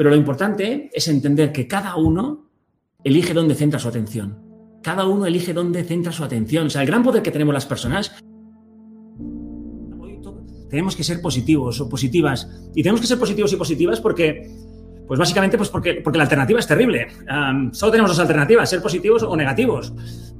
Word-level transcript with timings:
Pero 0.00 0.08
lo 0.08 0.16
importante 0.16 0.88
es 0.94 1.08
entender 1.08 1.52
que 1.52 1.68
cada 1.68 1.94
uno 1.96 2.48
elige 3.04 3.34
dónde 3.34 3.54
centra 3.54 3.78
su 3.78 3.86
atención. 3.86 4.38
Cada 4.82 5.06
uno 5.06 5.26
elige 5.26 5.52
dónde 5.52 5.84
centra 5.84 6.10
su 6.10 6.24
atención. 6.24 6.68
O 6.68 6.70
sea, 6.70 6.80
el 6.80 6.86
gran 6.86 7.02
poder 7.02 7.22
que 7.22 7.30
tenemos 7.30 7.52
las 7.52 7.66
personas 7.66 8.10
tenemos 10.70 10.96
que 10.96 11.04
ser 11.04 11.20
positivos 11.20 11.82
o 11.82 11.88
positivas. 11.90 12.48
Y 12.74 12.82
tenemos 12.82 13.02
que 13.02 13.06
ser 13.06 13.18
positivos 13.18 13.52
y 13.52 13.56
positivas 13.56 14.00
porque, 14.00 14.50
pues 15.06 15.20
básicamente, 15.20 15.58
pues 15.58 15.68
porque, 15.68 15.96
porque 16.02 16.16
la 16.16 16.24
alternativa 16.24 16.60
es 16.60 16.66
terrible. 16.66 17.08
solo 17.72 17.92
tenemos 17.92 18.10
dos 18.10 18.20
alternativas, 18.20 18.70
ser 18.70 18.80
positivos 18.80 19.22
o 19.22 19.36
negativos. 19.36 19.92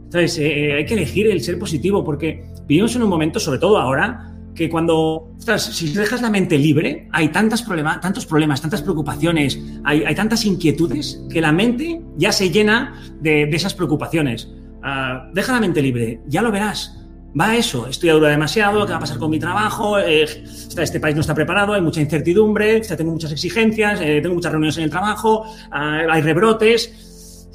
Entonces, 0.05 0.39
eh, 0.39 0.73
hay 0.73 0.87
que 0.87 0.95
elegir 0.95 1.27
el 1.27 1.43
ser 1.43 1.59
positivo 1.59 2.03
porque 2.03 2.47
vivimos 2.67 2.97
en 2.97 3.03
un 3.03 3.11
momento, 3.11 3.39
sobre 3.39 3.59
todo 3.59 3.77
ahora, 3.77 4.40
que 4.61 4.69
cuando, 4.69 5.33
si 5.57 5.91
dejas 5.95 6.21
la 6.21 6.29
mente 6.29 6.59
libre, 6.59 7.09
hay 7.13 7.31
tantas 7.31 7.63
problemas, 7.63 7.99
tantos 8.03 8.27
problemas, 8.27 8.61
tantas 8.61 8.83
preocupaciones, 8.83 9.59
hay, 9.85 10.05
hay, 10.05 10.15
tantas 10.15 10.45
inquietudes, 10.45 11.25
que 11.31 11.41
la 11.41 11.51
mente 11.51 12.03
ya 12.19 12.31
se 12.31 12.51
llena 12.51 13.01
de, 13.23 13.47
de 13.47 13.57
esas 13.57 13.73
preocupaciones. 13.73 14.51
Ah, 14.83 15.31
deja 15.33 15.55
la 15.55 15.61
mente 15.61 15.81
libre, 15.81 16.21
ya 16.27 16.43
lo 16.43 16.53
verás. 16.53 16.95
Va 17.41 17.53
a 17.53 17.57
eso, 17.57 17.87
estoy 17.87 18.11
dura 18.11 18.29
demasiado, 18.29 18.85
¿qué 18.85 18.91
va 18.91 18.99
a 18.99 19.01
pasar 19.01 19.17
con 19.17 19.31
mi 19.31 19.39
trabajo? 19.39 19.99
Eh, 19.99 20.25
este 20.25 21.01
país 21.01 21.15
no 21.15 21.23
está 21.23 21.35
preparado, 21.35 21.73
hay 21.73 21.81
mucha 21.81 22.03
incertidumbre, 22.03 22.83
tengo 22.83 23.13
muchas 23.13 23.33
exigencias, 23.33 23.99
eh, 24.03 24.21
tengo 24.21 24.35
muchas 24.35 24.53
reuniones 24.53 24.77
en 24.77 24.85
el 24.85 24.91
trabajo, 24.91 25.47
ah, 25.71 26.03
hay 26.11 26.21
rebrotes. 26.21 27.49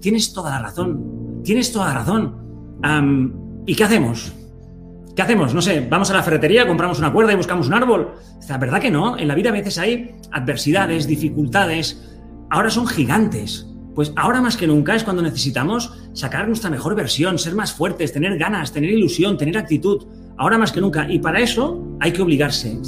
tienes 0.00 0.32
toda 0.32 0.50
la 0.50 0.58
razón, 0.58 1.40
tienes 1.44 1.70
toda 1.70 1.86
la 1.86 1.94
razón. 2.00 3.62
¿Y 3.64 3.76
qué 3.76 3.84
hacemos? 3.84 4.32
¿Qué 5.18 5.22
hacemos? 5.22 5.52
No 5.52 5.60
sé, 5.60 5.84
vamos 5.90 6.08
a 6.12 6.14
la 6.14 6.22
ferretería, 6.22 6.64
compramos 6.64 7.00
una 7.00 7.12
cuerda 7.12 7.32
y 7.32 7.34
buscamos 7.34 7.66
un 7.66 7.74
árbol. 7.74 8.12
La 8.48 8.56
verdad 8.56 8.80
que 8.80 8.88
no, 8.88 9.18
en 9.18 9.26
la 9.26 9.34
vida 9.34 9.48
a 9.48 9.52
veces 9.52 9.76
hay 9.76 10.12
adversidades, 10.30 11.08
dificultades. 11.08 12.16
Ahora 12.50 12.70
son 12.70 12.86
gigantes. 12.86 13.66
Pues 13.96 14.12
ahora 14.14 14.40
más 14.40 14.56
que 14.56 14.68
nunca 14.68 14.94
es 14.94 15.02
cuando 15.02 15.20
necesitamos 15.20 15.92
sacar 16.12 16.46
nuestra 16.46 16.70
mejor 16.70 16.94
versión, 16.94 17.36
ser 17.36 17.56
más 17.56 17.72
fuertes, 17.72 18.12
tener 18.12 18.38
ganas, 18.38 18.72
tener 18.72 18.92
ilusión, 18.92 19.36
tener 19.36 19.58
actitud. 19.58 20.06
Ahora 20.36 20.56
más 20.56 20.70
que 20.70 20.80
nunca. 20.80 21.10
Y 21.10 21.18
para 21.18 21.40
eso 21.40 21.84
hay 21.98 22.12
que 22.12 22.22
obligarse. 22.22 22.78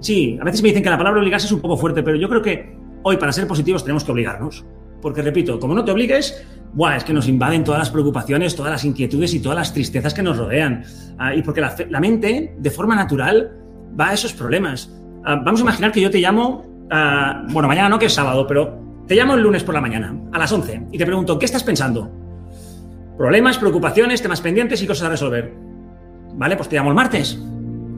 sí, 0.00 0.36
a 0.40 0.44
veces 0.44 0.60
me 0.60 0.70
dicen 0.70 0.82
que 0.82 0.90
la 0.90 0.98
palabra 0.98 1.20
obligarse 1.20 1.46
es 1.46 1.52
un 1.52 1.60
poco 1.60 1.76
fuerte, 1.76 2.02
pero 2.02 2.16
yo 2.16 2.28
creo 2.28 2.42
que 2.42 2.76
hoy 3.04 3.16
para 3.16 3.30
ser 3.30 3.46
positivos 3.46 3.84
tenemos 3.84 4.02
que 4.02 4.10
obligarnos. 4.10 4.64
Porque 5.04 5.20
repito, 5.20 5.60
como 5.60 5.74
no 5.74 5.84
te 5.84 5.90
obligues, 5.90 6.46
Buah, 6.72 6.96
es 6.96 7.04
que 7.04 7.12
nos 7.12 7.28
invaden 7.28 7.62
todas 7.62 7.78
las 7.78 7.90
preocupaciones, 7.90 8.56
todas 8.56 8.72
las 8.72 8.86
inquietudes 8.86 9.34
y 9.34 9.40
todas 9.40 9.58
las 9.58 9.74
tristezas 9.74 10.14
que 10.14 10.22
nos 10.22 10.38
rodean. 10.38 10.82
Ah, 11.18 11.34
y 11.34 11.42
porque 11.42 11.60
la, 11.60 12.00
mente, 12.00 12.54
de 12.56 12.70
forma 12.70 12.96
natural, 12.96 13.52
va 14.00 14.08
a 14.08 14.14
esos 14.14 14.32
problemas. 14.32 14.90
Ah, 15.22 15.42
vamos 15.44 15.60
a 15.60 15.64
imaginar 15.64 15.92
que 15.92 16.00
yo 16.00 16.10
te 16.10 16.20
llamo, 16.20 16.86
ah, 16.90 17.44
bueno, 17.50 17.68
mañana 17.68 17.90
no, 17.90 17.98
que 17.98 18.06
es 18.06 18.14
sábado, 18.14 18.46
pero 18.46 19.02
te 19.06 19.14
llamo 19.14 19.34
el 19.34 19.42
lunes 19.42 19.62
por 19.62 19.74
la 19.74 19.82
mañana, 19.82 20.18
a 20.32 20.38
las 20.38 20.50
11, 20.50 20.86
y 20.90 20.96
te 20.96 21.04
pregunto, 21.04 21.38
¿qué 21.38 21.44
estás 21.44 21.64
pensando? 21.64 22.10
Problemas, 23.18 23.58
preocupaciones, 23.58 24.22
temas 24.22 24.40
pendientes 24.40 24.82
y 24.82 24.86
cosas 24.86 25.08
a 25.08 25.10
resolver. 25.10 25.52
Vale, 26.32 26.56
pues 26.56 26.70
te 26.70 26.76
llamo 26.76 26.88
el 26.88 26.96
martes. 26.96 27.38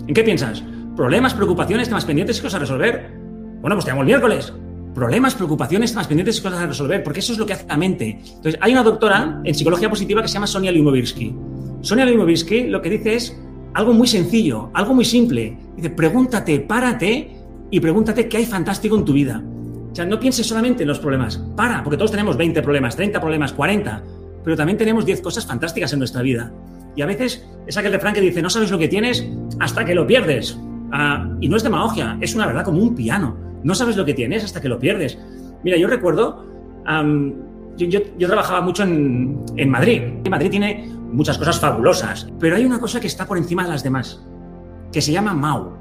¿En 0.09 0.13
qué 0.13 0.25
piensas? 0.25 0.65
Problemas, 0.97 1.35
preocupaciones, 1.35 1.87
temas 1.87 2.05
pendientes 2.05 2.37
y 2.41 2.43
cosas 2.43 2.57
a 2.57 2.59
resolver. 2.63 3.13
Bueno, 3.61 3.77
pues 3.77 3.85
te 3.85 3.93
llamo 3.93 4.01
el 4.01 4.07
miércoles 4.09 4.53
problemas, 4.97 5.35
preocupaciones, 5.35 5.91
temas 5.91 6.07
pendientes 6.07 6.39
y 6.39 6.43
cosas 6.43 6.59
a 6.59 6.67
resolver, 6.67 7.05
porque 7.05 7.21
eso 7.21 7.35
es 7.35 7.39
lo 7.39 7.45
que 7.45 7.53
hace 7.53 7.67
la 7.69 7.77
mente. 7.77 8.19
Entonces, 8.19 8.57
hay 8.63 8.73
una 8.73 8.83
doctora 8.83 9.43
en 9.45 9.55
psicología 9.55 9.91
positiva 9.91 10.23
que 10.23 10.29
se 10.29 10.35
llama 10.35 10.47
Sonia 10.47 10.73
Limovirsky. 10.73 11.37
Sonia 11.83 12.07
Limovirsky 12.07 12.69
lo 12.69 12.81
que 12.81 12.89
dice 12.89 13.15
es 13.15 13.39
algo 13.75 13.93
muy 13.93 14.09
sencillo, 14.09 14.71
algo 14.73 14.95
muy 14.95 15.05
simple. 15.05 15.55
Dice, 15.77 15.91
pregúntate, 15.91 16.61
párate 16.61 17.31
y 17.71 17.79
pregúntate 17.79 18.27
qué 18.27 18.39
hay 18.39 18.47
fantástico 18.47 18.97
en 18.97 19.05
tu 19.05 19.13
vida. 19.13 19.45
O 19.93 19.95
sea, 19.95 20.07
no 20.07 20.19
pienses 20.19 20.47
solamente 20.47 20.85
en 20.85 20.89
los 20.89 20.99
problemas. 20.99 21.37
Para, 21.55 21.85
porque 21.85 21.99
todos 21.99 22.11
tenemos 22.11 22.39
20 22.39 22.63
problemas, 22.63 22.97
30 22.97 23.21
problemas, 23.21 23.53
40, 23.53 24.03
pero 24.43 24.57
también 24.57 24.79
tenemos 24.79 25.05
10 25.05 25.21
cosas 25.21 25.45
fantásticas 25.45 25.93
en 25.93 25.99
nuestra 25.99 26.23
vida. 26.23 26.51
Y 26.97 27.03
a 27.03 27.07
veces 27.07 27.47
es 27.67 27.77
aquel 27.77 27.93
refrán 27.93 28.15
que 28.15 28.23
dice, 28.23 28.41
no 28.41 28.49
sabes 28.49 28.71
lo 28.71 28.79
que 28.79 28.89
tienes 28.89 29.29
hasta 29.61 29.85
que 29.85 29.95
lo 29.95 30.07
pierdes. 30.07 30.59
Ah, 30.91 31.29
y 31.43 31.51
no 31.51 31.59
es 31.59 31.63
demagogia, 31.63 32.17
es 32.23 32.35
una 32.35 32.47
verdad 32.47 32.65
como 32.65 32.81
un 32.81 32.95
piano. 32.95 33.46
No 33.67 33.75
sabes 33.75 33.97
lo 33.97 34.05
que 34.05 34.15
tienes 34.15 34.45
hasta 34.45 34.61
que 34.61 34.69
lo 34.69 34.79
pierdes. 34.79 35.19
Mira, 35.65 35.77
yo 35.77 35.89
recuerdo, 35.89 36.47
yo, 37.77 38.01
trabajaba 38.29 38.61
mucho 38.61 38.85
en, 38.85 39.41
en 39.57 39.69
Madrid. 39.69 40.03
Madrid 40.31 40.51
tiene 40.51 40.89
muchas 41.11 41.37
cosas 41.37 41.59
fabulosas, 41.59 42.29
pero 42.39 42.55
hay 42.55 42.65
una 42.65 42.79
cosa 42.79 43.01
que 43.01 43.09
está 43.09 43.27
por 43.27 43.37
encima 43.39 43.65
de 43.65 43.71
las 43.71 43.83
demás, 43.83 44.25
que 44.93 45.01
se 45.01 45.11
llama 45.11 45.35
Mau. 45.35 45.73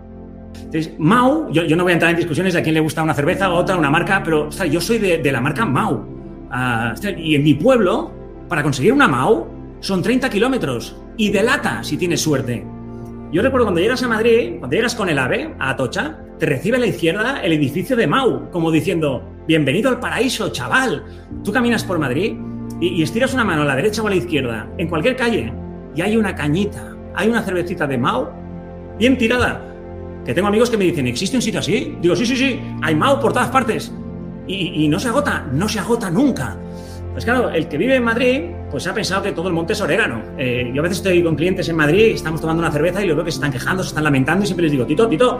Entonces, 0.56 0.96
Mau, 0.97 1.51
yo, 1.51 1.75
no 1.75 1.84
voy 1.84 1.91
a 1.91 1.94
entrar 1.94 2.09
en 2.09 2.18
discusiones 2.18 2.53
de 2.56 2.62
a 2.62 2.63
quién 2.63 2.73
le 2.73 2.81
gusta 2.81 3.03
una 3.03 3.13
cerveza 3.13 3.53
o 3.53 3.56
otra, 3.56 3.78
una 3.78 3.91
marca, 3.91 4.23
pero 4.23 4.50
yo 4.50 4.81
soy 4.81 4.97
de, 4.97 5.31
la 5.31 5.40
marca 5.40 5.63
Mau. 5.63 6.47
Ah, 6.50 6.96
y 7.16 7.35
en 7.35 7.44
mi 7.44 7.53
pueblo, 7.53 8.12
para 8.50 8.63
conseguir 8.63 8.94
una 8.94 9.07
Mau, 9.07 9.46
son 9.79 10.02
30 10.02 10.28
kilómetros 10.31 11.00
y 11.17 11.29
de 11.29 11.44
lata 11.44 11.84
si 11.84 11.97
tienes 11.97 12.19
suerte. 12.19 12.66
Yo 13.31 13.44
recuerdo 13.44 13.67
cuando 13.67 13.81
llegas 13.81 14.02
a 14.02 14.07
Madrid, 14.07 14.56
cuando 14.57 14.75
llegas 14.75 14.96
con 14.96 15.07
el 15.07 15.19
AVE 15.19 15.53
a 15.59 15.69
Atocha, 15.69 16.24
te 16.40 16.46
recibe 16.46 16.78
a 16.78 16.79
la 16.79 16.88
izquierda 16.88 17.41
el 17.41 17.53
edificio 17.53 17.96
de 17.96 18.07
Mau, 18.07 18.50
como 18.51 18.72
diciendo, 18.72 19.23
bienvenido 19.47 19.90
al 19.90 20.00
paraíso, 20.00 20.50
chaval. 20.50 21.03
Tú 21.44 21.51
caminas 21.51 21.84
por 21.84 21.97
Madrid 21.97 22.35
y, 22.81 23.01
estiras 23.01 23.34
una 23.34 23.46
mano 23.46 23.62
a 23.62 23.66
la 23.66 23.75
derecha 23.75 24.01
o 24.01 24.07
a 24.07 24.09
la 24.09 24.18
izquierda, 24.18 24.68
en 24.78 24.90
cualquier 24.90 25.16
calle, 25.16 25.53
y 25.96 26.01
hay 26.01 26.18
una 26.18 26.35
cañita, 26.35 26.96
hay 27.16 27.29
una 27.29 27.41
cervecita 27.41 27.88
de 27.88 27.97
Mau 27.97 28.28
bien 29.00 29.18
tirada. 29.18 29.72
Que 30.25 30.34
tengo 30.34 30.47
amigos 30.47 30.69
que 30.69 30.78
me 30.78 30.85
dicen, 30.85 31.07
¿existe 31.07 31.38
un 31.38 31.41
sitio 31.41 31.59
así? 31.59 31.97
Digo, 32.01 32.16
sí, 32.16 32.25
sí, 32.25 32.35
sí, 32.35 32.59
hay 32.81 32.96
Mau 32.96 33.19
por 33.19 33.31
todas 33.31 33.50
partes. 33.50 33.94
Y, 34.47 34.88
no 34.88 35.00
se 35.00 35.07
agota, 35.07 35.47
no 35.52 35.67
se 35.69 35.79
agota 35.79 36.09
nunca. 36.12 36.57
Pues 37.13 37.25
claro, 37.25 37.50
el 37.50 37.67
que 37.67 37.78
vive 37.78 37.96
en 37.96 38.03
Madrid, 38.03 38.41
pues 38.71 38.87
ha 38.87 38.93
pensado 38.93 39.23
que 39.23 39.31
todo 39.31 39.47
el 39.47 39.53
monte 39.53 39.73
es 39.73 39.81
orégano. 39.81 40.21
Eh, 40.37 40.71
yo 40.73 40.81
a 40.81 40.83
veces 40.83 40.97
estoy 40.97 41.23
con 41.23 41.35
clientes 41.35 41.69
en 41.69 41.75
Madrid, 41.75 42.13
estamos 42.13 42.41
tomando 42.41 42.61
una 42.61 42.71
cerveza 42.71 43.03
y 43.03 43.07
lo 43.07 43.15
veo 43.15 43.25
que 43.25 43.31
se 43.31 43.37
están 43.37 43.51
quejando, 43.51 43.83
se 43.83 43.89
están 43.89 44.03
lamentando 44.03 44.43
y 44.43 44.47
siempre 44.47 44.63
les 44.63 44.71
digo, 44.71 44.85
Tito, 44.85 45.07
Tito, 45.07 45.39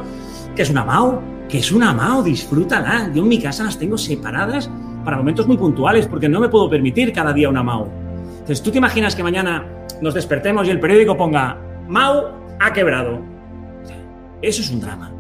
que 0.56 0.62
es 0.62 0.70
una 0.70 0.84
MAO, 0.84 1.22
que 1.50 1.60
es 1.60 1.72
una 1.72 1.94
MAO, 1.94 2.24
disfrútala. 2.24 3.12
Yo 3.14 3.24
en 3.24 3.30
mi 3.30 3.40
casa 3.40 3.64
las 3.64 3.78
tengo 3.78 3.98
separadas 3.98 4.70
para 5.04 5.18
momentos 5.18 5.48
muy 5.48 5.58
puntuales 5.58 6.08
porque 6.08 6.30
no 6.30 6.40
me 6.40 6.50
puedo 6.50 6.70
permitir 6.70 7.12
cada 7.12 7.34
día 7.34 7.50
una 7.50 7.64
MAO. 7.64 7.90
Entonces, 8.32 8.62
¿tú 8.62 8.72
te 8.72 8.78
imaginas 8.78 9.16
que 9.16 9.24
mañana 9.24 9.66
nos 10.02 10.14
despertemos 10.14 10.68
y 10.68 10.72
el 10.72 10.80
periódico 10.80 11.18
ponga 11.18 11.58
MAO 11.88 12.32
ha 12.60 12.74
quebrado? 12.74 13.22
Eso 14.42 14.62
es 14.62 14.70
un 14.70 14.80
drama. 14.80 15.12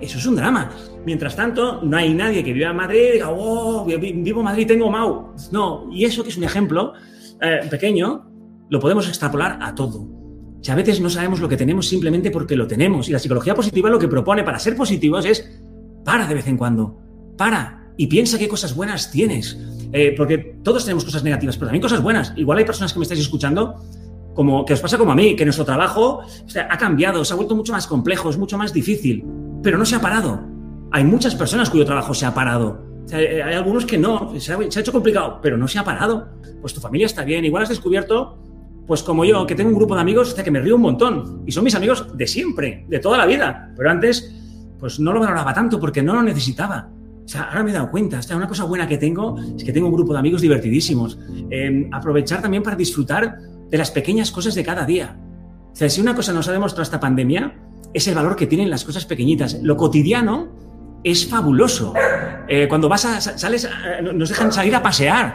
Eso 0.00 0.18
es 0.18 0.26
un 0.26 0.36
drama. 0.36 0.70
Mientras 1.04 1.34
tanto, 1.34 1.80
no 1.82 1.96
hay 1.96 2.14
nadie 2.14 2.44
que 2.44 2.52
viva 2.52 2.70
en 2.70 2.76
Madrid 2.76 3.00
y 3.08 3.12
diga, 3.14 3.30
oh, 3.30 3.84
vivo 3.84 4.40
en 4.40 4.44
Madrid, 4.44 4.66
tengo 4.66 4.90
MAU. 4.90 5.34
No, 5.50 5.88
y 5.90 6.04
eso 6.04 6.22
que 6.22 6.30
es 6.30 6.36
un 6.36 6.44
ejemplo 6.44 6.94
eh, 7.44 7.66
pequeño, 7.68 8.26
lo 8.70 8.80
podemos 8.80 9.08
extrapolar 9.08 9.58
a 9.62 9.74
todo. 9.74 10.08
Si 10.62 10.70
a 10.70 10.74
veces 10.74 11.00
no 11.00 11.10
sabemos 11.10 11.40
lo 11.40 11.48
que 11.48 11.56
tenemos 11.56 11.86
simplemente 11.86 12.30
porque 12.30 12.56
lo 12.56 12.66
tenemos. 12.66 13.08
Y 13.08 13.12
la 13.12 13.18
psicología 13.18 13.54
positiva 13.54 13.90
lo 13.90 13.98
que 13.98 14.08
propone 14.08 14.42
para 14.44 14.58
ser 14.58 14.76
positivos 14.76 15.26
es 15.26 15.60
para 16.04 16.26
de 16.26 16.34
vez 16.34 16.46
en 16.46 16.56
cuando. 16.56 16.98
Para 17.36 17.92
y 17.96 18.06
piensa 18.06 18.38
qué 18.38 18.48
cosas 18.48 18.74
buenas 18.74 19.10
tienes. 19.10 19.58
Eh, 19.92 20.14
porque 20.16 20.58
todos 20.62 20.84
tenemos 20.84 21.04
cosas 21.04 21.22
negativas, 21.22 21.56
pero 21.56 21.66
también 21.66 21.82
cosas 21.82 22.02
buenas. 22.02 22.32
Igual 22.36 22.58
hay 22.58 22.64
personas 22.64 22.92
que 22.92 22.98
me 22.98 23.04
estáis 23.04 23.20
escuchando 23.20 23.76
como 24.34 24.64
que 24.64 24.72
os 24.72 24.80
pasa 24.80 24.98
como 24.98 25.12
a 25.12 25.14
mí, 25.14 25.36
que 25.36 25.44
nuestro 25.44 25.64
trabajo 25.64 26.22
ha 26.68 26.78
cambiado, 26.78 27.24
se 27.24 27.32
ha 27.32 27.36
vuelto 27.36 27.54
mucho 27.54 27.72
más 27.72 27.86
complejo, 27.86 28.28
es 28.30 28.36
mucho 28.36 28.58
más 28.58 28.72
difícil, 28.72 29.24
pero 29.62 29.78
no 29.78 29.86
se 29.86 29.94
ha 29.94 30.00
parado. 30.00 30.42
Hay 30.90 31.04
muchas 31.04 31.34
personas 31.34 31.70
cuyo 31.70 31.84
trabajo 31.84 32.14
se 32.14 32.26
ha 32.26 32.34
parado. 32.34 32.93
Eh, 33.12 33.42
hay 33.42 33.54
algunos 33.54 33.84
que 33.84 33.98
no, 33.98 34.38
se 34.38 34.52
ha, 34.52 34.58
se 34.70 34.78
ha, 34.78 34.82
hecho 34.82 34.92
complicado, 34.92 35.40
pero 35.42 35.56
no 35.56 35.68
se 35.68 35.78
ha 35.78 35.84
parado. 35.84 36.28
Pues 36.60 36.72
tu 36.72 36.80
familia 36.80 37.06
está 37.06 37.24
bien. 37.24 37.44
Igual 37.44 37.64
has 37.64 37.68
descubierto 37.68 38.38
pues 38.86 39.02
como 39.02 39.24
yo, 39.24 39.46
que 39.46 39.54
tengo 39.54 39.70
un 39.70 39.76
grupo 39.76 39.94
de 39.94 40.02
amigos 40.02 40.34
que 40.34 40.50
me 40.50 40.60
río 40.60 40.76
un 40.76 40.82
montón. 40.82 41.42
Y 41.46 41.52
son 41.52 41.64
mis 41.64 41.74
amigos 41.74 42.06
de 42.16 42.26
siempre, 42.26 42.84
de 42.88 42.98
toda 42.98 43.16
la 43.16 43.26
vida. 43.26 43.72
Pero 43.76 43.90
antes, 43.90 44.34
pues 44.78 45.00
no 45.00 45.12
lo 45.12 45.20
valoraba 45.20 45.54
tanto 45.54 45.80
porque 45.80 46.02
no 46.02 46.14
lo 46.14 46.22
necesitaba. 46.22 46.90
O 47.24 47.28
sea, 47.28 47.44
ahora 47.44 47.64
me 47.64 47.70
he 47.70 47.72
dado 47.72 47.90
cuenta. 47.90 48.18
O 48.18 48.22
sea, 48.22 48.36
una 48.36 48.46
cosa 48.46 48.64
buena 48.64 48.86
que 48.86 48.98
tengo 48.98 49.38
es 49.56 49.64
que 49.64 49.72
tengo 49.72 49.88
un 49.88 49.94
grupo 49.94 50.12
de 50.12 50.18
amigos 50.18 50.42
divertidísimos. 50.42 51.18
Em, 51.50 51.88
aprovechar 51.92 52.42
también 52.42 52.62
para 52.62 52.76
disfrutar 52.76 53.38
de 53.70 53.78
las 53.78 53.90
pequeñas 53.90 54.30
cosas 54.30 54.54
de 54.54 54.62
cada 54.62 54.84
día. 54.84 55.16
O 55.72 55.76
sea, 55.76 55.88
si 55.88 56.00
una 56.00 56.14
cosa 56.14 56.32
nos 56.32 56.46
ha 56.48 56.52
demostrado 56.52 56.82
esta 56.82 57.00
pandemia, 57.00 57.54
es 57.94 58.06
el 58.06 58.14
valor 58.14 58.36
que 58.36 58.46
tienen 58.46 58.68
las 58.68 58.84
cosas 58.84 59.06
pequeñitas. 59.06 59.60
Lo 59.62 59.76
cotidiano 59.78 60.48
es 61.02 61.26
fabuloso. 61.26 61.94
Eh, 62.46 62.68
cuando 62.68 62.88
vas 62.88 63.04
a, 63.04 63.20
sales, 63.20 63.68
nos 64.02 64.28
dejan 64.28 64.52
salir 64.52 64.74
a 64.74 64.82
pasear. 64.82 65.34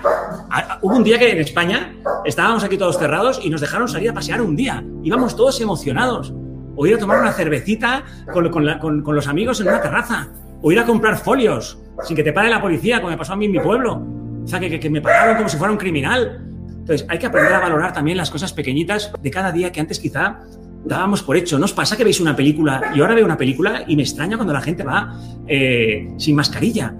Hubo 0.81 0.95
un 0.95 1.03
día 1.03 1.17
que 1.17 1.31
en 1.31 1.39
España 1.39 1.93
estábamos 2.25 2.63
aquí 2.63 2.77
todos 2.77 2.97
cerrados 2.97 3.39
y 3.43 3.49
nos 3.49 3.61
dejaron 3.61 3.87
salir 3.87 4.09
a 4.11 4.13
pasear 4.13 4.41
un 4.41 4.55
día. 4.55 4.83
Íbamos 5.03 5.35
todos 5.35 5.59
emocionados. 5.61 6.33
O 6.75 6.85
ir 6.85 6.95
a 6.95 6.97
tomar 6.97 7.19
una 7.19 7.33
cervecita 7.33 8.03
con, 8.31 8.49
con, 8.49 9.15
los 9.15 9.27
amigos 9.27 9.59
en 9.59 9.67
una 9.67 9.81
terraza. 9.81 10.27
O 10.61 10.71
ir 10.71 10.79
a 10.79 10.85
comprar 10.85 11.17
folios 11.17 11.79
sin 12.03 12.15
que 12.15 12.23
te 12.23 12.31
pare 12.31 12.49
la 12.49 12.61
policía, 12.61 12.99
como 12.99 13.11
me 13.11 13.17
pasó 13.17 13.33
a 13.33 13.35
mí 13.35 13.45
en 13.45 13.51
mi 13.51 13.59
pueblo. 13.59 14.01
O 14.43 14.47
sea, 14.47 14.59
que, 14.59 14.79
que 14.79 14.89
me 14.89 15.01
pagaron 15.01 15.37
como 15.37 15.49
si 15.49 15.57
fuera 15.57 15.71
un 15.71 15.77
criminal. 15.77 16.45
Entonces, 16.69 17.05
hay 17.09 17.19
que 17.19 17.25
aprender 17.25 17.53
a 17.53 17.59
valorar 17.59 17.91
también 17.93 18.17
las 18.17 18.29
cosas 18.29 18.53
pequeñitas 18.53 19.11
de 19.21 19.31
cada 19.31 19.51
día 19.51 19.71
que 19.71 19.79
antes 19.79 19.99
quizá 19.99 20.39
dábamos 20.85 21.23
por 21.23 21.37
hecho. 21.37 21.59
¿Nos 21.59 21.73
pasa 21.73 21.97
que 21.97 22.03
veis 22.03 22.19
una 22.19 22.35
película 22.35 22.91
y 22.95 23.01
ahora 23.01 23.15
veo 23.15 23.25
una 23.25 23.37
película 23.37 23.83
y 23.87 23.95
me 23.95 24.03
extraña 24.03 24.37
cuando 24.37 24.53
la 24.53 24.61
gente 24.61 24.83
va 24.83 25.13
eh, 25.47 26.13
sin 26.17 26.35
mascarilla? 26.35 26.93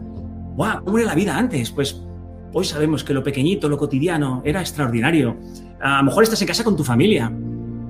¡guau! 0.55 0.83
¿Cómo 0.83 0.97
era 0.97 1.07
la 1.07 1.15
vida 1.15 1.37
antes? 1.37 1.71
Pues 1.71 2.01
hoy 2.53 2.65
sabemos 2.65 3.03
que 3.03 3.13
lo 3.13 3.23
pequeñito, 3.23 3.69
lo 3.69 3.77
cotidiano, 3.77 4.41
era 4.43 4.59
extraordinario. 4.59 5.37
A 5.81 5.99
lo 5.99 6.03
mejor 6.03 6.23
estás 6.23 6.41
en 6.41 6.47
casa 6.47 6.63
con 6.63 6.75
tu 6.75 6.83
familia. 6.83 7.31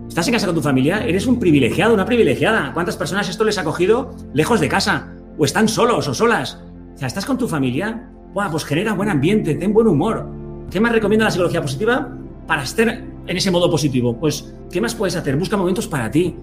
Estás 0.07 0.27
en 0.27 0.33
casa 0.33 0.47
con 0.47 0.56
tu 0.56 0.62
familia, 0.62 1.03
eres 1.06 1.27
un 1.27 1.39
privilegiado, 1.39 1.94
una 1.94 2.06
privilegiada. 2.06 2.71
¿Cuántas 2.74 2.97
personas 2.97 3.30
esto 3.30 3.44
les 3.44 3.57
ha 3.57 3.63
cogido 3.63 4.15
lejos 4.33 4.59
de 4.59 4.68
casa? 4.68 5.13
O 5.38 5.45
están 5.45 5.68
solos 5.68 6.07
o 6.07 6.13
solas. 6.13 6.59
O 6.95 6.97
sea, 6.97 7.07
estás 7.07 7.25
con 7.25 7.38
tu 7.38 7.47
familia, 7.47 8.09
¡buah! 8.33 8.50
pues 8.50 8.65
genera 8.65 8.94
buen 8.94 9.09
ambiente, 9.09 9.56
ten 9.56 9.74
buen 9.74 9.88
humor. 9.88 10.27
¿Qué 10.69 10.80
más 10.80 10.91
recomienda 10.91 11.25
la 11.25 11.31
psicología 11.31 11.62
positiva 11.62 12.15
para 12.47 12.63
estar 12.63 13.03
en 13.30 13.38
ese 13.38 13.52
modo 13.52 13.70
positivo? 13.70 14.18
Pues, 14.18 14.52
¿qué 14.72 14.81
más 14.81 14.96
puedes 14.96 15.16
hacer? 15.16 15.38
Busca 15.38 15.56
momentos 15.56 15.88
para 15.88 16.10
ti. 16.10 16.36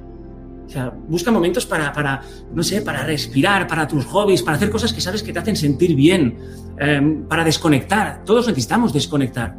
O 0.67 0.69
sea, 0.69 0.93
busca 1.09 1.33
momentos 1.33 1.67
para, 1.67 2.23
no 2.55 2.63
sé, 2.63 2.81
para 2.81 3.05
respirar, 3.05 3.67
para 3.67 3.89
tus 3.89 4.05
hobbies, 4.07 4.43
para 4.43 4.57
hacer 4.57 4.71
cosas 4.71 4.93
que 4.93 5.01
sabes 5.01 5.23
que 5.23 5.33
te 5.33 5.39
hacen 5.41 5.57
sentir 5.57 5.97
bien, 5.97 6.39
em, 6.79 7.25
para 7.25 7.45
desconectar. 7.45 8.23
Todos 8.25 8.47
necesitamos 8.47 8.93
desconectar. 8.93 9.57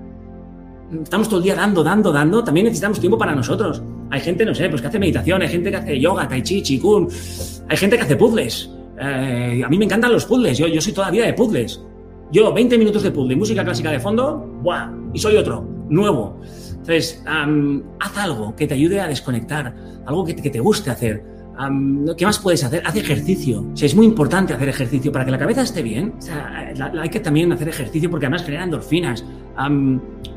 Estamos 1.03 1.27
todo 1.27 1.39
el 1.39 1.44
día 1.44 1.56
dando, 1.56 1.83
dando, 1.83 2.13
dando. 2.13 2.44
También 2.45 2.65
necesitamos 2.65 3.00
tiempo 3.00 3.18
para 3.18 3.35
nosotros. 3.35 3.81
Hay 4.09 4.21
gente, 4.21 4.45
no 4.45 4.56
sé, 4.56 4.69
pues 4.69 4.81
que 4.81 4.88
hace 4.88 5.00
meditación, 5.00 5.41
hay 5.41 5.50
gente 5.50 5.69
que 5.69 5.75
hace 5.75 6.00
yoga, 6.00 6.30
tai 6.30 6.41
chi, 6.41 6.62
chikun. 6.62 7.09
Hay 7.68 7.75
gente 7.75 7.97
que 7.97 8.03
hace 8.03 8.15
puzzles. 8.15 8.69
Eh, 9.01 9.63
a 9.65 9.68
mí 9.68 9.77
me 9.77 9.83
encantan 9.83 10.13
los 10.13 10.25
puzzles. 10.25 10.57
Yo, 10.57 10.68
yo 10.68 10.80
soy 10.80 10.94
toda 10.94 11.12
vida 11.12 11.25
de 11.25 11.33
puzzles. 11.33 11.81
Yo, 12.31 12.53
20 12.53 12.77
minutos 12.77 13.03
de 13.03 13.12
puzzle, 13.12 13.35
música 13.35 13.65
clásica 13.65 13.91
de 13.91 14.00
fondo, 14.00 14.50
¡buah! 14.62 14.91
Y 15.13 15.19
soy 15.19 15.35
otro, 15.35 15.65
nuevo. 15.89 16.39
Entonces, 16.87 17.21
haz 17.25 18.17
algo 18.17 18.55
que 18.55 18.65
te 18.65 18.73
ayude 18.73 19.01
a 19.01 19.09
desconectar, 19.09 19.75
algo 20.05 20.23
que 20.23 20.33
te, 20.35 20.59
guste 20.61 20.89
hacer. 20.89 21.21
¿Qué 22.17 22.25
más 22.25 22.39
puedes 22.39 22.63
hacer? 22.63 22.81
Haz 22.85 22.95
ejercicio. 22.95 23.65
O 23.73 23.75
sea, 23.75 23.87
es 23.87 23.93
muy 23.93 24.05
importante 24.05 24.53
hacer 24.53 24.69
ejercicio 24.69 25.11
para 25.11 25.25
que 25.25 25.31
la 25.31 25.37
cabeza 25.37 25.63
esté 25.63 25.83
bien. 25.83 26.13
O 26.17 26.21
sea, 26.21 26.73
hay 26.97 27.09
que 27.09 27.19
también 27.19 27.51
hacer 27.51 27.67
ejercicio 27.67 28.09
porque 28.09 28.27
además 28.27 28.45
genera 28.45 28.63
endorfinas. 28.63 29.25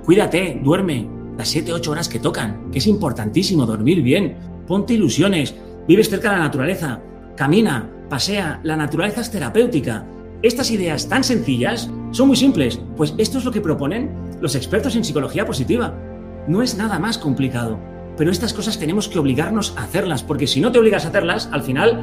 cuídate, 0.04 0.60
duerme 0.60 1.08
las 1.38 1.46
7, 1.46 1.72
8 1.72 1.88
horas 1.92 2.08
que 2.08 2.18
tocan, 2.18 2.72
que 2.72 2.78
es 2.78 2.86
importantísimo 2.88 3.64
dormir 3.64 4.02
bien. 4.02 4.36
Ponte 4.66 4.94
ilusiones, 4.94 5.54
vives 5.86 6.10
cerca 6.10 6.32
de 6.32 6.38
la 6.38 6.44
naturaleza, 6.44 7.00
camina, 7.36 7.88
pasea. 8.08 8.58
La 8.64 8.74
naturaleza 8.74 9.20
es 9.20 9.30
terapéutica. 9.30 10.04
Estas 10.42 10.72
ideas 10.72 11.08
tan 11.08 11.22
sencillas 11.22 11.88
son 12.10 12.26
muy 12.26 12.36
simples, 12.36 12.80
pues 12.96 13.14
esto 13.18 13.38
es 13.38 13.44
lo 13.44 13.52
que 13.52 13.60
proponen 13.60 14.10
los 14.40 14.56
expertos 14.56 14.96
en 14.96 15.04
psicología 15.04 15.46
positiva. 15.46 16.09
No 16.50 16.62
es 16.62 16.76
nada 16.76 16.98
más 16.98 17.16
complicado, 17.16 17.78
pero 18.16 18.32
estas 18.32 18.52
cosas 18.52 18.76
tenemos 18.76 19.06
que 19.06 19.20
obligarnos 19.20 19.72
a 19.78 19.84
hacerlas, 19.84 20.24
porque 20.24 20.48
si 20.48 20.60
no 20.60 20.72
te 20.72 20.80
obligas 20.80 21.04
a 21.04 21.10
hacerlas, 21.10 21.48
al 21.52 21.62
final 21.62 22.00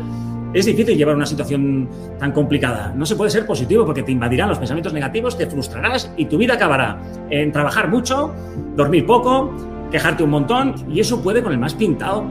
es 0.54 0.66
difícil 0.66 0.98
llevar 0.98 1.18
una 1.18 1.26
situación 1.26 1.90
tan 2.18 2.32
complicada. 2.32 2.94
No 2.96 3.06
se 3.06 3.18
puede 3.18 3.30
ser 3.30 3.46
positivo 3.46 3.86
porque 3.86 4.04
te 4.04 4.14
invadirán 4.14 4.48
los 4.48 4.58
pensamientos 4.58 4.94
negativos, 4.94 5.38
te 5.38 5.48
frustrarás 5.48 6.14
y 6.16 6.28
tu 6.28 6.38
vida 6.38 6.54
acabará 6.54 6.98
en 7.30 7.52
trabajar 7.52 7.90
mucho, 7.90 8.34
dormir 8.74 9.06
poco, 9.06 9.54
quejarte 9.92 10.24
un 10.24 10.30
montón 10.30 10.76
y 10.90 11.02
eso 11.02 11.22
puede 11.22 11.44
con 11.44 11.52
el 11.52 11.60
más 11.60 11.74
pintado. 11.74 12.24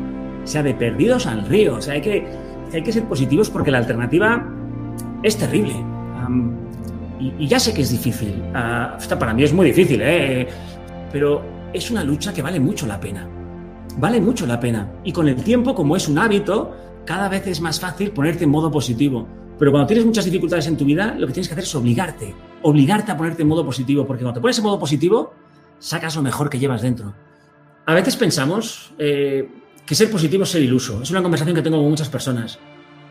Sea, 0.45 0.63
de 0.63 0.73
perdidos 0.73 1.27
al 1.27 1.45
río. 1.45 1.75
O 1.75 1.83
sea, 1.83 1.95
hay 1.95 2.01
que, 2.01 2.27
hay 2.73 2.83
que 2.83 2.93
ser 2.93 3.05
positivos 3.05 3.51
porque 3.51 3.71
la 3.71 3.77
alternativa 3.77 4.43
es 5.23 5.37
terrible 5.37 5.75
y, 7.21 7.47
ya 7.47 7.61
sé 7.61 7.75
que 7.75 7.83
es 7.83 7.91
difícil. 7.91 8.43
Uh, 8.55 9.19
para 9.19 9.35
mí 9.35 9.43
es 9.45 9.53
muy 9.53 9.67
difícil, 9.67 10.01
¿eh? 10.03 10.49
pero 11.13 11.43
es 11.77 11.91
una 11.91 12.05
lucha 12.05 12.33
que 12.33 12.43
vale 12.43 12.59
mucho 12.59 12.87
la 12.87 12.99
pena. 12.99 13.29
Vale 13.99 14.21
mucho 14.21 14.47
la 14.47 14.61
pena. 14.61 14.93
Y 15.05 15.13
con 15.13 15.29
el 15.29 15.37
tiempo, 15.37 15.75
como 15.75 15.97
es 15.97 16.09
un 16.09 16.19
hábito, 16.19 16.75
cada 17.05 17.29
vez 17.29 17.47
es 17.47 17.61
más 17.61 17.81
fácil 17.81 18.11
ponerte 18.11 18.45
en 18.45 18.51
modo 18.51 18.71
positivo. 18.71 19.27
Pero 19.59 19.71
cuando 19.71 19.87
tienes 19.87 20.05
muchas 20.05 20.25
dificultades 20.25 20.67
en 20.67 20.77
tu 20.77 20.85
vida, 20.85 21.15
lo 21.19 21.27
que 21.27 21.33
tienes 21.33 21.49
que 21.49 21.55
hacer 21.55 21.65
es 21.65 21.75
obligarte. 21.75 22.35
Obligarte 22.63 23.13
a 23.13 23.17
ponerte 23.17 23.43
en 23.43 23.49
modo 23.49 23.65
positivo. 23.65 24.07
Porque 24.07 24.23
cuando 24.23 24.39
te 24.39 24.43
pones 24.43 24.59
en 24.59 24.65
modo 24.65 24.79
positivo, 24.79 25.33
sacas 25.79 26.17
lo 26.17 26.23
mejor 26.23 26.51
que 26.51 26.59
llevas 26.59 26.83
dentro. 26.83 27.15
A 27.87 27.95
veces 27.95 28.17
pensamos 28.17 28.93
eh, 28.99 29.49
que 29.87 29.95
ser 29.95 30.11
positivo 30.11 30.43
es 30.43 30.51
ser 30.51 30.63
iluso. 30.63 31.03
Es 31.03 31.11
una 31.11 31.23
conversación 31.23 31.55
que 31.55 31.63
tengo 31.63 31.79
con 31.79 31.89
muchas 31.89 32.09
personas. 32.09 32.59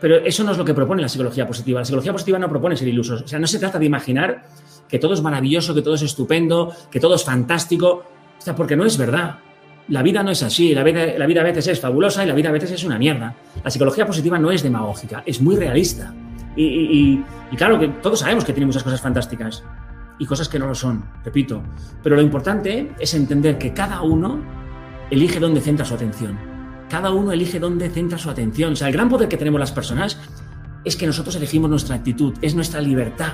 Pero 0.00 0.16
eso 0.16 0.44
no 0.44 0.52
es 0.52 0.58
lo 0.58 0.64
que 0.64 0.74
propone 0.74 1.02
la 1.02 1.08
psicología 1.08 1.46
positiva. 1.46 1.80
La 1.80 1.84
psicología 1.84 2.12
positiva 2.12 2.38
no 2.38 2.48
propone 2.48 2.76
ser 2.76 2.88
ilusos. 2.88 3.22
O 3.22 3.28
sea, 3.28 3.38
no 3.38 3.46
se 3.46 3.58
trata 3.58 3.78
de 3.78 3.86
imaginar 3.86 4.44
que 4.88 4.98
todo 4.98 5.14
es 5.14 5.22
maravilloso, 5.22 5.74
que 5.74 5.82
todo 5.82 5.94
es 5.94 6.02
estupendo, 6.02 6.72
que 6.90 7.00
todo 7.00 7.14
es 7.14 7.24
fantástico. 7.24 8.04
O 8.38 8.42
sea, 8.42 8.54
porque 8.54 8.76
no 8.76 8.84
es 8.84 8.96
verdad. 8.96 9.38
La 9.88 10.02
vida 10.02 10.22
no 10.22 10.30
es 10.30 10.42
así. 10.42 10.74
La 10.74 10.82
vida, 10.82 11.06
la 11.18 11.26
vida 11.26 11.40
a 11.40 11.44
veces 11.44 11.68
es 11.68 11.80
fabulosa 11.80 12.24
y 12.24 12.26
la 12.26 12.34
vida 12.34 12.48
a 12.48 12.52
veces 12.52 12.72
es 12.72 12.84
una 12.84 12.98
mierda. 12.98 13.34
La 13.62 13.70
psicología 13.70 14.06
positiva 14.06 14.38
no 14.38 14.50
es 14.50 14.62
demagógica, 14.62 15.22
es 15.26 15.40
muy 15.40 15.56
realista. 15.56 16.12
Y, 16.56 17.22
y 17.52 17.56
claro 17.56 17.78
que 17.78 17.88
todos 17.88 18.20
sabemos 18.20 18.44
que 18.44 18.52
tiene 18.52 18.66
muchas 18.66 18.82
cosas 18.82 19.00
fantásticas 19.00 19.62
y 20.18 20.24
cosas 20.24 20.48
que 20.48 20.58
no 20.58 20.66
lo 20.66 20.74
son, 20.74 21.04
repito. 21.22 21.62
Pero 22.02 22.16
lo 22.16 22.22
importante 22.22 22.92
es 22.98 23.12
entender 23.12 23.58
que 23.58 23.74
cada 23.74 24.00
uno 24.00 24.40
elige 25.10 25.38
dónde 25.38 25.60
centra 25.60 25.84
su 25.84 25.94
atención 25.94 26.56
cada 26.88 27.12
uno 27.12 27.32
elige 27.32 27.58
dónde 27.58 27.90
centra 27.90 28.18
su 28.18 28.30
atención. 28.30 28.72
O 28.72 28.76
sea, 28.76 28.88
el 28.88 28.92
gran 28.92 29.08
poder 29.08 29.28
que 29.28 29.36
tenemos 29.36 29.60
las 29.60 29.72
personas 29.72 30.18
es 30.84 30.96
que 30.96 31.06
nosotros 31.06 31.34
elegimos 31.36 31.68
nuestra 31.68 31.96
actitud, 31.96 32.34
es 32.40 32.54
nuestra 32.54 32.80
libertad, 32.80 33.32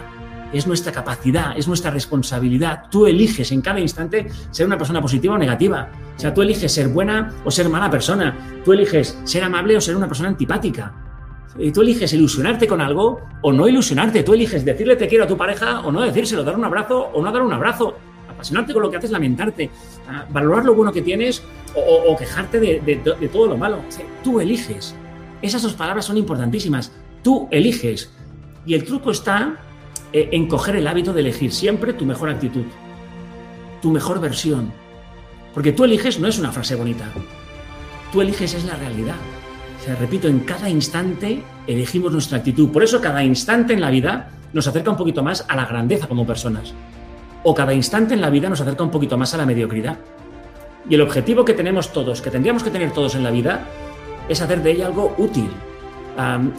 es 0.52 0.66
nuestra 0.66 0.92
capacidad, 0.92 1.56
es 1.56 1.66
nuestra 1.66 1.90
responsabilidad. 1.90 2.84
Tú 2.90 3.06
eliges 3.06 3.50
en 3.52 3.60
cada 3.60 3.80
instante 3.80 4.26
ser 4.50 4.66
una 4.66 4.76
persona 4.76 5.00
positiva 5.00 5.34
o 5.34 5.38
negativa. 5.38 5.90
O 6.16 6.20
sea, 6.20 6.34
tú 6.34 6.42
eliges 6.42 6.72
ser 6.72 6.88
buena 6.88 7.32
o 7.44 7.50
ser 7.50 7.68
mala 7.68 7.90
persona. 7.90 8.60
Tú 8.64 8.72
eliges 8.72 9.18
ser 9.24 9.44
amable 9.44 9.76
o 9.76 9.80
ser 9.80 9.96
una 9.96 10.08
persona 10.08 10.28
antipática. 10.28 10.92
Tú 11.72 11.82
eliges 11.82 12.12
ilusionarte 12.12 12.66
con 12.66 12.80
algo 12.80 13.20
o 13.42 13.52
no 13.52 13.68
ilusionarte. 13.68 14.22
Tú 14.22 14.34
eliges 14.34 14.64
decirle 14.64 14.96
te 14.96 15.08
quiero 15.08 15.24
a 15.24 15.26
tu 15.26 15.36
pareja 15.36 15.80
o 15.80 15.92
no 15.92 16.00
decírselo, 16.00 16.44
dar 16.44 16.56
un 16.56 16.64
abrazo 16.64 17.10
o 17.12 17.22
no 17.22 17.30
dar 17.30 17.42
un 17.42 17.52
abrazo 17.52 17.96
apasionarte 18.42 18.72
con 18.72 18.82
lo 18.82 18.90
que 18.90 18.96
haces, 18.96 19.10
lamentarte, 19.10 19.70
valorar 20.30 20.64
lo 20.64 20.74
bueno 20.74 20.92
que 20.92 21.02
tienes 21.02 21.42
o, 21.74 22.16
quejarte 22.16 22.58
de, 22.58 23.28
todo 23.32 23.46
lo 23.46 23.56
malo. 23.56 23.78
tú 24.24 24.40
eliges. 24.40 24.94
Esas 25.40 25.62
dos 25.62 25.74
palabras 25.74 26.04
son 26.04 26.16
importantísimas. 26.16 26.92
Tú 27.22 27.48
eliges. 27.50 28.12
Y 28.64 28.74
el 28.74 28.84
truco 28.84 29.10
está 29.10 29.58
eh, 30.12 30.28
en 30.32 30.46
coger 30.46 30.76
el 30.76 30.86
hábito 30.86 31.12
de 31.12 31.20
elegir 31.20 31.52
siempre 31.52 31.92
tu 31.92 32.04
mejor 32.04 32.30
actitud, 32.30 32.64
tu 33.80 33.90
mejor 33.90 34.20
versión. 34.20 34.72
Porque 35.54 35.72
tú 35.72 35.84
eliges 35.84 36.18
no 36.18 36.28
es 36.28 36.38
una 36.38 36.52
frase 36.52 36.74
bonita. 36.74 37.04
Tú 38.12 38.20
eliges 38.20 38.54
es 38.54 38.64
la 38.64 38.74
realidad. 38.76 39.16
O 39.80 39.84
sea, 39.84 39.96
repito, 39.96 40.28
en 40.28 40.40
cada 40.40 40.68
instante 40.68 41.42
elegimos 41.66 42.12
nuestra 42.12 42.38
actitud. 42.38 42.70
Por 42.70 42.82
eso 42.82 43.00
cada 43.00 43.24
instante 43.24 43.72
en 43.72 43.80
la 43.80 43.90
vida 43.90 44.30
nos 44.52 44.66
acerca 44.66 44.90
un 44.90 44.96
poquito 44.96 45.22
más 45.22 45.44
a 45.48 45.56
la 45.56 45.66
grandeza 45.66 46.06
como 46.06 46.26
personas 46.26 46.74
o 47.44 47.54
cada 47.54 47.74
instante 47.74 48.14
en 48.14 48.20
la 48.20 48.30
vida 48.30 48.48
nos 48.48 48.60
acerca 48.60 48.84
un 48.84 48.90
poquito 48.90 49.18
más 49.18 49.34
a 49.34 49.38
la 49.38 49.46
mediocridad. 49.46 49.96
Y 50.88 50.94
el 50.94 51.00
objetivo 51.00 51.44
que 51.44 51.54
tenemos 51.54 51.92
todos, 51.92 52.20
que 52.20 52.30
tendríamos 52.30 52.62
que 52.62 52.70
tener 52.70 52.92
todos 52.92 53.14
en 53.14 53.22
la 53.22 53.30
vida, 53.30 53.66
es 54.28 54.40
hacer 54.40 54.62
de 54.62 54.72
ella 54.72 54.86
algo 54.86 55.14
útil, 55.18 55.48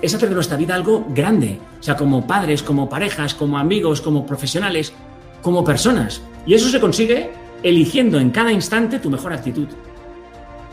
es 0.01 0.13
hacer 0.13 0.29
de 0.29 0.35
nuestra 0.35 0.57
vida 0.57 0.75
algo 0.75 1.05
grande, 1.09 1.59
o 1.79 1.83
sea, 1.83 1.95
como 1.95 2.25
padres, 2.25 2.63
como 2.63 2.89
parejas, 2.89 3.33
como 3.33 3.57
amigos, 3.57 4.01
como 4.01 4.25
profesionales, 4.25 4.93
como 5.41 5.63
personas. 5.63 6.21
Y 6.45 6.53
eso 6.53 6.69
se 6.69 6.79
consigue 6.79 7.31
eligiendo 7.61 8.19
en 8.19 8.31
cada 8.31 8.51
instante 8.51 8.99
tu 8.99 9.09
mejor 9.09 9.33
actitud, 9.33 9.67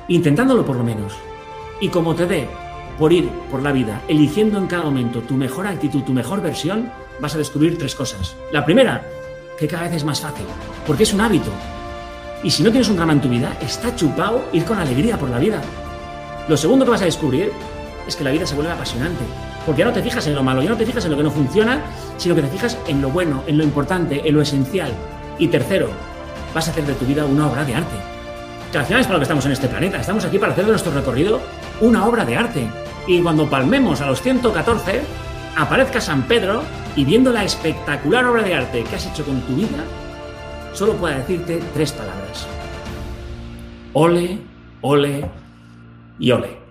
intentándolo 0.09 0.65
por 0.65 0.77
lo 0.77 0.85
menos. 0.85 1.13
Y 1.81 1.89
como 1.89 2.15
te 2.15 2.27
dé 2.27 2.49
por 2.99 3.13
ir 3.13 3.29
por 3.51 3.63
la 3.63 3.73
vida, 3.73 4.03
eligiendo 4.09 4.59
en 4.59 4.67
cada 4.67 4.85
momento 4.85 5.21
tu 5.21 5.35
mejor 5.35 5.67
actitud, 5.67 6.03
tu 6.03 6.13
mejor 6.13 6.43
versión, 6.43 6.91
vas 7.21 7.35
a 7.35 7.39
descubrir 7.39 7.79
tres 7.79 7.95
cosas. 7.95 8.37
La 8.53 8.65
primera, 8.65 9.03
que 9.59 9.69
cada 9.69 9.85
vez 9.85 9.95
es 9.95 10.05
más 10.05 10.21
fácil, 10.21 10.45
porque 10.87 11.05
es 11.05 11.13
un 11.15 11.21
hábito. 11.21 11.51
Y 12.43 12.51
si 12.51 12.63
no 12.63 12.71
tienes 12.71 12.89
un 12.89 12.97
drama 12.97 13.13
en 13.13 13.21
tu 13.21 13.29
vida, 13.29 13.57
está 13.61 13.95
chupado 13.95 14.45
ir 14.53 14.65
con 14.65 14.79
alegría 14.79 15.19
por 15.19 15.31
la 15.31 15.39
vida. 15.39 15.61
Lo 16.49 16.57
segundo 16.57 16.85
que 16.85 16.91
vas 16.91 17.03
a 17.03 17.07
descubrir 17.07 17.53
es 18.07 18.17
que 18.17 18.25
la 18.25 18.31
vida 18.31 18.47
se 18.47 18.55
vuelve 18.55 18.73
apasionante, 18.73 19.25
porque 19.67 19.81
ya 19.81 19.87
no 19.87 19.93
te 19.93 20.03
fijas 20.03 20.27
en 20.27 20.35
lo 20.35 20.43
malo, 20.43 20.63
ya 20.63 20.71
no 20.71 20.77
te 20.77 20.87
fijas 20.87 21.05
en 21.05 21.11
lo 21.11 21.17
que 21.17 21.23
no 21.23 21.31
funciona, 21.31 21.81
sino 22.17 22.35
que 22.35 22.43
te 22.43 22.49
fijas 22.49 22.79
en 22.87 23.01
lo 23.01 23.11
bueno, 23.11 23.43
en 23.47 23.59
lo 23.59 23.65
importante, 23.65 24.27
en 24.27 24.35
lo 24.35 24.43
esencial. 24.43 24.93
Y 25.39 25.49
tercero, 25.49 25.91
vas 26.55 26.69
a 26.69 26.71
hacer 26.71 26.85
de 26.85 26.95
tu 26.95 27.05
vida 27.05 27.25
una 27.25 27.47
obra 27.47 27.65
de 27.65 27.75
arte. 27.75 27.97
Que 28.73 28.79
al 28.79 28.85
final 28.85 29.01
es 29.01 29.07
para 29.07 29.17
lo 29.17 29.21
que 29.21 29.25
estamos 29.25 29.47
en 29.47 29.53
este 29.53 29.69
planeta, 29.69 30.01
estamos 30.01 30.25
aquí 30.25 30.39
para 30.39 30.53
hacer 30.53 30.65
de 30.65 30.71
nuestro 30.71 30.93
recorrido 30.93 31.41
una 31.81 32.07
obra 32.07 32.25
de 32.25 32.37
arte. 32.37 32.67
Y 33.07 33.21
cuando 33.21 33.49
palmemos 33.49 34.01
a 34.01 34.07
los 34.07 34.23
114, 34.23 35.03
aparezca 35.57 36.01
San 36.01 36.23
Pedro 36.23 36.63
y 36.97 37.05
viendo 37.05 37.33
la 37.33 37.45
espectacular 37.45 38.25
obra 38.27 38.43
de 38.43 38.55
arte 38.55 38.85
que 38.85 38.97
has 38.97 39.07
hecho 39.07 39.25
con 39.25 39.41
tu 39.43 39.55
vida, 39.55 39.85
solo 40.73 40.95
puedo 40.95 41.17
decirte 41.17 41.61
tres 41.75 41.93
palabras. 41.93 42.47
Ole, 43.93 44.39
ole 44.83 45.29
y 46.19 46.31
ole. 46.31 46.70